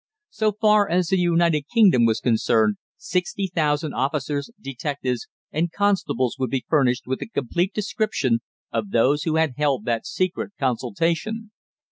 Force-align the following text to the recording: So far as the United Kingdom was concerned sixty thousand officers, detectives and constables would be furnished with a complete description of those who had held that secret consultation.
So 0.31 0.53
far 0.53 0.89
as 0.89 1.09
the 1.09 1.17
United 1.19 1.65
Kingdom 1.71 2.05
was 2.07 2.19
concerned 2.21 2.77
sixty 2.97 3.45
thousand 3.53 3.93
officers, 3.93 4.49
detectives 4.59 5.27
and 5.51 5.71
constables 5.71 6.37
would 6.39 6.49
be 6.49 6.65
furnished 6.67 7.05
with 7.05 7.21
a 7.21 7.27
complete 7.29 7.71
description 7.71 8.39
of 8.71 8.89
those 8.89 9.25
who 9.25 9.35
had 9.35 9.53
held 9.57 9.85
that 9.85 10.07
secret 10.07 10.53
consultation. 10.59 11.51